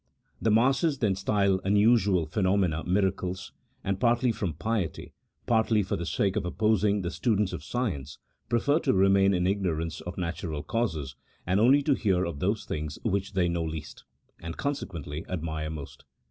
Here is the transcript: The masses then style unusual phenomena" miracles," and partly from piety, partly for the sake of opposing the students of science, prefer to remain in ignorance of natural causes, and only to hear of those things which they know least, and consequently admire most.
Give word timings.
The 0.41 0.49
masses 0.49 0.97
then 0.97 1.13
style 1.13 1.61
unusual 1.63 2.25
phenomena" 2.25 2.83
miracles," 2.97 3.51
and 3.83 3.99
partly 3.99 4.31
from 4.31 4.53
piety, 4.53 5.13
partly 5.45 5.83
for 5.83 5.95
the 5.95 6.07
sake 6.07 6.35
of 6.35 6.43
opposing 6.43 7.03
the 7.03 7.11
students 7.11 7.53
of 7.53 7.63
science, 7.63 8.17
prefer 8.49 8.79
to 8.79 8.95
remain 8.95 9.31
in 9.35 9.45
ignorance 9.45 10.01
of 10.01 10.17
natural 10.17 10.63
causes, 10.63 11.15
and 11.45 11.59
only 11.59 11.83
to 11.83 11.93
hear 11.93 12.25
of 12.25 12.39
those 12.39 12.65
things 12.65 12.97
which 13.03 13.33
they 13.33 13.47
know 13.47 13.63
least, 13.63 14.03
and 14.41 14.57
consequently 14.57 15.23
admire 15.29 15.69
most. 15.69 16.03